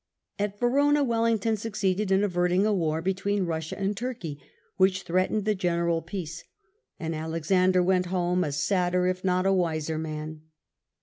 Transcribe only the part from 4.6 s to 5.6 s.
which threatened the